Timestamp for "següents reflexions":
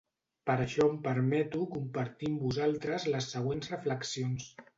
3.37-4.51